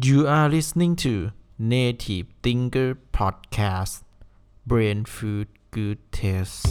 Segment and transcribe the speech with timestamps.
[0.00, 4.04] You are listening to Native Thinker Podcast
[4.64, 6.62] Brain Food Good Taste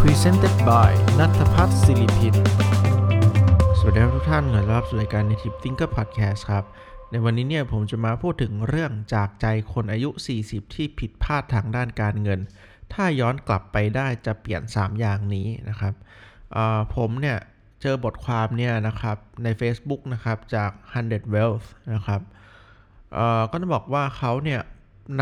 [0.00, 2.34] Presented by นัทพัฒน์ศิริพิน
[3.78, 6.64] สวัสดีครับทุกท่านขอต้อนรับสู่รายการ Native Thinker Podcast ครับ
[7.10, 10.10] ในวันนี้เนี่ยผมจะมาพูดถึงเรื่องจากใจคนอายุ
[10.44, 12.40] 40 ที่ผิดพลาดทางด้านการเงิน
[12.92, 15.94] ถ้าย้อนกลับไปได้จะเปลี่ยน 3 อย่างนี้นะครับ
[16.56, 17.38] อ่อผมเนี่ย
[17.82, 20.70] เจอบทความเนี่ยนะครับใน Facebook นะครับจาก
[21.02, 22.20] 100 Wealth นะครับ
[23.50, 24.60] ก็จะบอกว่าเขาเนี่ย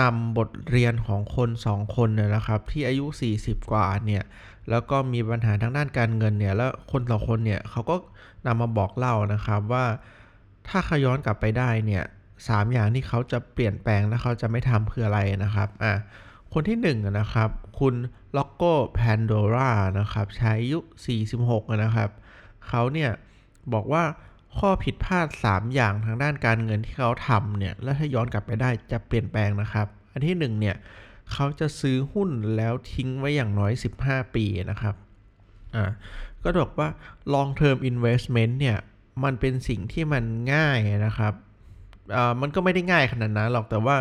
[0.01, 3.07] นำบทเรียนของคน 2 คนเนี่ยนะครับที่อายุ
[3.39, 4.25] 40 กว่าเนี่ย
[4.71, 7.97] แล้วก็มีปัญหาทางด้านการเงินเนี่ยแล้วคนสองคนเนี่ยเขาก็
[8.47, 9.85] นำมาบอกเล่านะครับว่า
[10.69, 12.05] ถ้าเขาย้อนกลับไปได้เนี่ย
[12.49, 15.93] สามอย่างที่เขาจะเปลี่ยนแปลงและเขาจะไม่ทำคืออะไรนะครับอะ
[16.53, 17.95] คนที่1นะนะครับคุณ
[18.37, 20.79] ล็อกโก้แพนโดรานะครับใช้อายุ
[21.27, 22.11] 46 นะครับ
[22.69, 23.11] เขาเนี่ย
[23.75, 24.05] บอกว่า
[24.59, 30.77] ข้อผิดพลาด 3 อย่างทางด้านการเงินที่เขาทำเนี่ย แล้วถ้าย้อนกลับไปได้จะเปลี่ยนแปลงนะครับ อันที่ 1 เนี่ย
[31.33, 33.73] เขาจะซื้อหุ้นแล้วทิ้งไว้อย่างน้อย
[34.05, 34.95] 15 ปีนะครับ
[35.77, 35.85] อ่า
[36.43, 36.89] ก็บอกว่า
[37.35, 38.77] long term investment เนี่ย
[39.25, 41.33] มันเป็นสิ่งที่มันง่ายนะครับ
[42.17, 43.97] อ่า มันก็ไม่ได้ง่ายขนาดนั้นหรอก แต่ว่า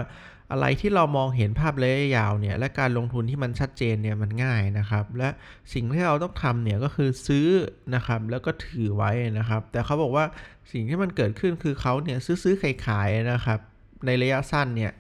[0.52, 5.30] อะไรที่เรามองเห็นภาพระยะยาวเนี่ยและการลงทุนที่มันชัดเจนเนี่ยมันง่ายนะครับ และ
[5.74, 7.48] สิ่งที่เราต้องทำเนี่ยก็คือซื้อ
[7.96, 10.26] นะครับแล้วก็ถือไว้นะครับ แต่เขาบอกว่า
[10.72, 13.60] สิ่งที่มันเกิดขึ้นคือเขาเนี่ยซื้อซื้อขายขายนะครับ
[14.06, 14.92] ในระยะสั้นเนี่ย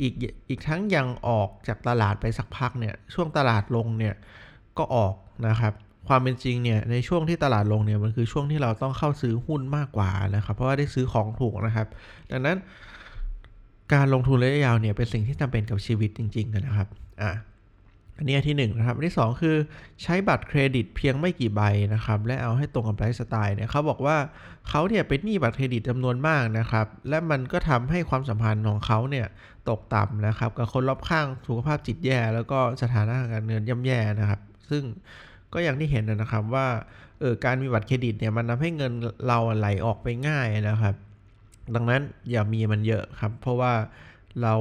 [0.00, 0.14] อีก
[0.48, 4.14] อีกทั้งยังออกจากตลาดไปสักพักเนี่ยช่วงตลาดลงเนี่ย
[4.78, 5.14] ก็ออก
[5.48, 5.72] นะครับ
[6.08, 11.88] ความเป็นจริงเนี่ยในช่วงที่ตลาดลงเนี่ยมันคือช่วงที่เราต้องเข้าซื้อหุ้นมากกว่านะครับ เพราะว่าได้ซื้อของถูกนะครับ
[12.30, 12.56] ดังนั้น
[13.94, 16.88] การลงทุนระยะยาวเนี่ยเป็นสิ่งที่จำเป็นกับชีวิตจริงๆนะครับ
[17.22, 17.32] อะ
[18.18, 19.56] อันนี้ที่1นนะครับอันที่ 2 คือ
[20.02, 21.62] ใช้บัตรเครดิตเพียงไม่กี่ใบ
[21.94, 24.16] นะครับ และเอาให้ตรงกับไลฟ์สไตล์เนี่ยเขาบอกว่า
[24.68, 29.26] เขาเนี่ยเป็นหนี้บัตรเครดิตจำนวนมากนะครับ และมันก็ทำให้ความสัมพันธ์ของเขาเนี่ย
[29.68, 34.82] ตกต่ำนะครับ กับคนรอบข้างสุขภาพจิตแย่ แล้วก็สถานะการเงินย่ำแย่นะครับ ซึ่ง
[35.52, 36.66] ก็อย่างที่เห็นนะครับว่า
[37.20, 38.92] เออการมีบัตรเครดิตเนี่ยมันทาให้เงิน
[39.26, 40.94] เราไหลออกไปง่ายนะครับ
[41.74, 43.72] ดังนั้นอย่ามีมันเยอะครับ เพราะว่า
[44.42, 44.54] เรา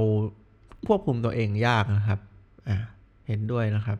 [0.87, 2.19] ควบคุมตัวเองยากนะครับ
[2.69, 2.77] อ่า
[3.27, 3.99] เห็นด้วยนะครับ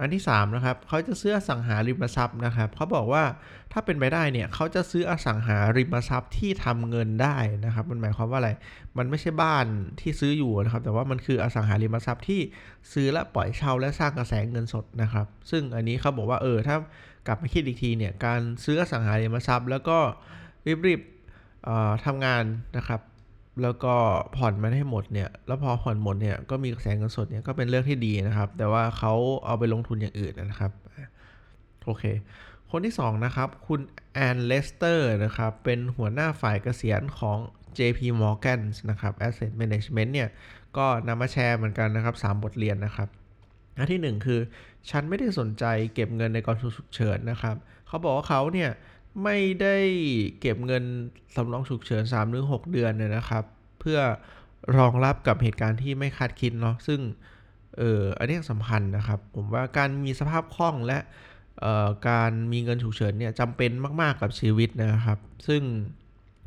[0.00, 3.24] อันที่3นะครับเขาจะซื้ออสังหาริมทรัพย์นะครับเขาบอกว่า
[3.72, 8.50] ถ้าเป็นไปได้เนี่ยเขาจะซื้ออสังหาริมทรัพย์ที่ทำเงินได้นะครับ มันหมายความว่าอะไร
[8.98, 9.66] มันไม่ใช่บ้าน
[10.00, 12.40] ที่ซื้ออยู่นะครับ แต่ว่ามันคืออสังหาริมทรัพย์ที่
[12.92, 16.76] ซื้อและปล่อยเช่าและสร้างกระแสเงินสดนะครับ ซึ่งอันนี้เขาบอกว่าเออถ้า
[17.26, 19.98] กลับมาคิดอีกทีเนี่ยการซื้ออสังหาริมทรัพย์ แล้วก็
[20.86, 21.21] รีบๆ
[22.04, 22.44] ทำงาน
[22.76, 23.00] นะครับ
[23.62, 23.94] แล้วก็
[24.36, 29.12] ผ่อนมันให้หมดเนี่ย แล้วพอผ่อนหมดเนี่ยก็มีกระแสเงินสดเนี่ยก็เป็นเรื่องที่ดีนะครับ แต่ว่าเขา
[29.46, 30.72] เอาไปลงทุนอย่างอื่นนะครับ
[31.84, 32.04] โอเค
[32.70, 33.80] คนที่ 2 นะครับ คุณ
[34.14, 37.38] แอนเลสเตอร์นะครับ เป็นหัวหน้าฝ่ายเกษียณของ
[37.78, 40.28] JP Morgan นะครับ Asset Management เนี่ย
[40.76, 43.08] ก็นำมาแชร์เหมือนกันนะครับ 3 บทเรียนนะครับ
[43.78, 44.40] อันที่ 1 คือ
[44.90, 47.56] ฉันไม่ได้สนใจเก็บเงินในกองทุนฉุกเฉินนะครับ
[47.86, 48.70] เขาบอกว่าเขาเนี่ย
[49.24, 49.76] ไม่ได้
[50.40, 50.84] เก็บเงิน
[51.34, 53.44] สำรองฉุกเฉิน3หรือ 6 เดือนเนี่ยนะครับ
[53.80, 53.98] เพื่อ
[54.78, 57.00] รองรับกับเหตุการณ์ที่ไม่คาดคิดเนาะซึ่ง
[57.78, 60.98] เอออันนี้สำคัญนะครับ ผมว่าการมีสภาพคล่องและ
[62.08, 65.62] การมีเงินฉุกเฉินเนี่ยจำเป็นมากๆกับชีวิตนะครับ ซึ่ง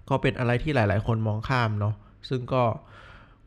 [0.10, 1.96] ก็เป็นอะไรที่หลาย ๆ คนมองข้ามเนาะ
[2.30, 2.64] ซึ่งก็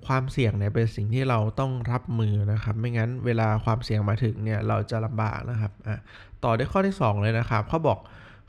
[0.07, 6.01] ความเสี่ยงเนี่ยเป็นสิ่งที่เราต้องรับมือนะครับ ไม่งั้นเวลาความเสี่ยงมาถึงเนี่ยเราจะลำบากนะครับอะ
[6.45, 7.99] ต่อด้วยข้อที่ 2 เลยนะครับเขาบอก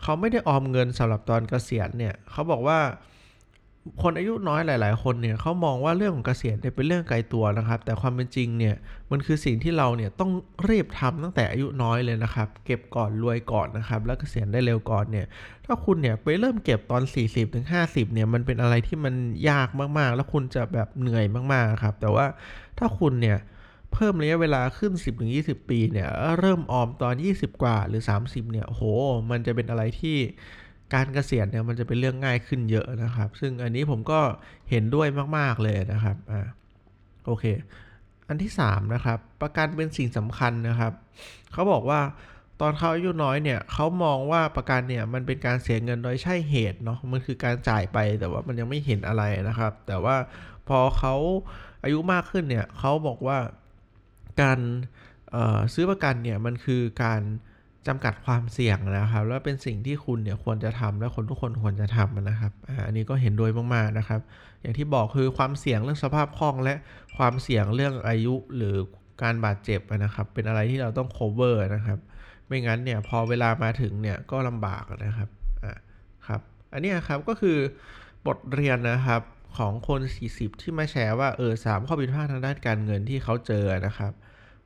[0.03, 2.79] เขาไม่ได้ออมเงินสำหรับตอนเกษียณเนี่ยเขาบอกว่า
[4.01, 8.75] คนอายุน้อยหลาย ๆ คนเนี่ยเขามองว่าเรื่องของเกษียณเนี่ยเป็นเรื่องไกลตัวนะครับ แต่ความเป็นจริงเนี่ย
[9.11, 10.31] มันคือสิ่งที่เราเนี่ยต้อง
[10.69, 15.25] รีบทำตั้งแต่อายุน้อยเลยนะครับ เก็บก่อนรวยก่อนนะครับ แล้วเกษียณได้เร็วก่อนเนี่ย
[15.65, 17.65] ถ้าคุณเนี่ยไปเริ่มเก็บตอน 40-50ถึง
[18.13, 19.15] เนี่ยมันเป็นอะไรที่มัน
[19.49, 19.67] ยาก
[19.97, 22.25] มาก ๆ แล้วคุณจะแบบเหนื่อยมาก ๆ ครับ แต่ว่า
[22.77, 23.37] ถ้าคุณเนี่ย
[23.93, 24.91] เพิ่มระยะเวลาขึ้น
[25.31, 28.81] 10-20 ปีเนี่ยเริ่มออมตอน 20 กว่าหรือ 30เนี่ยโห
[29.31, 30.17] มันจะเป็นอะไรที่
[30.93, 34.19] การเกษียณเนี่ยมันจะเป็นเรื่องง่ายขึ้นเยอะนะครับ ซึ่งอันนี้ผมก็
[34.69, 36.47] เห็นด้วยมาก ๆ เลยนะครับอ่า
[37.25, 37.45] โอเค
[38.27, 40.93] อันที่ 3 นะครับ ประกันเป็นสิ่งสำคัญนะครับ
[41.51, 42.01] เขาบอกว่า
[42.61, 50.15] ตอนเขาอายุน้อยเนี่ยเขามองว่าประกันเนี่ยมันเป็นการเสียเงินโดยใช่เหตุเนาะมันคือการจ่ายไปแต่ว่ามันยังไม่เห็นอะไรนะครับ แต่ว่า
[50.67, 51.15] พอเขา
[51.83, 53.37] อายุมากขึ้นเนี่ยเขาบอกว่า
[54.41, 54.59] การ
[55.73, 57.21] ซื้อประกันเนี่ยมันคือการ
[57.87, 62.53] จำกัดความเสี่ยงนะครับ แล้วเป็นสิ่งที่คุณเนี่ยควรจะทำและคนทุกคนควรจะทำนะครับ
[62.85, 64.21] อันนี้ก็เห็นด้วยมากๆนะครับ
[64.61, 66.75] อย่างที่บอกคือความเสี่ยงเรื่องสภาพคล่อง และ
[67.17, 68.75] ความเสี่ยงเรื่องอายุหรือ
[69.23, 71.99] การบาดเจ็บนะครับ เป็นอะไรที่เราต้อง cover นะครับ
[72.47, 75.29] ไม่งั้นเนี่ยพอเวลามาถึงเนี่ยก็ลำบากนะครับ
[75.65, 75.75] นะ
[76.27, 76.41] ครับ
[76.73, 77.57] อันนี้ครับก็คือ
[78.27, 79.21] บทเรียนนะครับ
[79.57, 80.01] ของคน
[80.31, 84.11] 40 ที่มาแชร์ว่าเออสามข้อผิดพลาดทางด้านการเงินที่เขาเจอนะครับ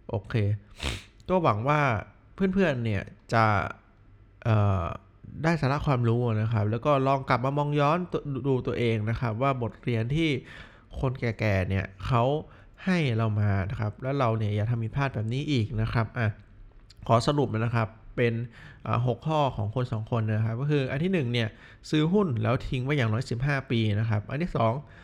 [0.10, 0.34] โอเค
[1.30, 1.80] ก็หวังว่า
[2.34, 3.04] เพื่อนๆเนี่ย
[3.34, 3.46] จะ
[5.44, 7.98] ได้สาระความรู้นะครับ แล้วก็ลองกลับมามองย้อน
[8.48, 10.30] ดูตัวเองนะครับ ว่าบทเรียนที่
[11.00, 12.24] คนแก่ๆเนี่ยเขา
[12.86, 16.28] ให้เรามานะครับ แล้วเราเนี่ยอย่าทำผิดพลาดแบบนี้อีกนะครับอะ
[17.08, 18.34] ขอสรุปนะครับ เป็น
[19.08, 21.50] หกข้อของคน 2 คนนะครับ ก็คืออันที่1เนี่ย
[21.90, 24.52] ซื้อหุ้นแล้วทิ้งไว้อย่างน้อย 15 ปีนะครับ อันที่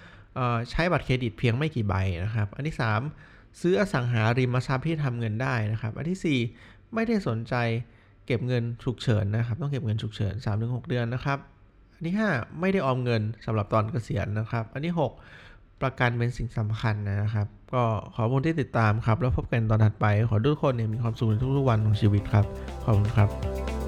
[0.08, 2.76] 2ใช้บัตรเครดิตเพียงไม่กี่ใบนะครับ อันที่
[3.18, 6.40] 3 ซื้ออสังหาริมทรัพย์ที่ทำเงินได้นะครับ อันที่
[6.72, 7.56] 4 ไม่ได้สนใจ
[8.26, 11.40] เก็บเงินฉุกเฉินนะครับ ต้องเก็บเงินฉุกเฉิน 3-6 เดือนนะครับ
[11.96, 15.49] อันที่ 5 ไม่ได้ออมเงินสำหรับตอนเกษียณนะครับ อันที่ 6
[15.82, 17.84] ประกันเป็นสิ่งสำคัญนะครับ ก็
[18.16, 22.46] ขอบคุณที่ติดตามครับ แล้วพบกันตอนถัดไป ขอทุกคนเนี่ยมีความสุขในทุกๆวันของชีวิตครับ
[22.84, 23.79] ขอบคุณครับ